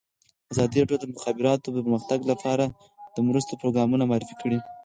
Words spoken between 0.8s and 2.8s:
د د مخابراتو پرمختګ لپاره